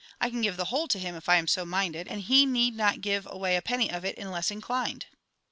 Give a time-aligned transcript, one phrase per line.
[0.19, 2.75] I can give the whole to him if I am so minded, and he need
[2.75, 5.05] not give away a penny of it unless inclined.